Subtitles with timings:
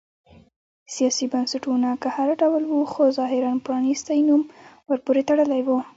[0.93, 4.41] سیاسي بنسټونه که هر ډول و خو ظاهراً پرانیستی نوم
[4.89, 5.67] ورپورې تړلی و.